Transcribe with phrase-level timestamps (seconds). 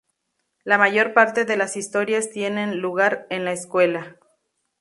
[0.63, 4.17] La mayor parte de las historias tienen lugar en la escuela.